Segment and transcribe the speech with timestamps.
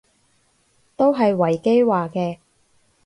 [0.95, 2.39] 都係維基話嘅